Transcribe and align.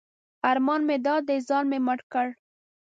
ارمان 0.49 0.81
مې 0.87 0.97
دا 1.05 1.15
دی 1.27 1.37
ځان 1.47 1.65
مې 1.71 1.79
مړ 1.85 1.99
کړ. 2.11 2.27